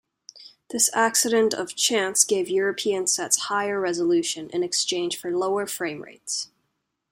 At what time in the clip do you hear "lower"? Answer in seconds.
5.29-5.67